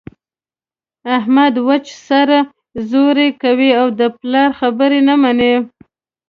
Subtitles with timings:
[1.17, 2.29] احمد وچه سر
[2.89, 5.53] زوري کوي او د پلار خبره نه مني.